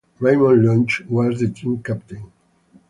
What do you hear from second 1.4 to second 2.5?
team captain.